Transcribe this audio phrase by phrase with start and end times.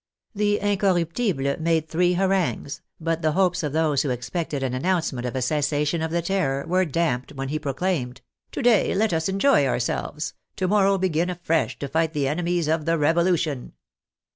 [0.33, 5.35] The" Incorruptible" made three harangues, but the hopes of those who expected an announcement of
[5.35, 8.21] a cessa tion of the Terror were damped when he proclaimed:"
[8.53, 12.85] To day let us enjoy ourselves, to morrow begin afresh to fight the enemies of
[12.85, 13.73] the Revolution."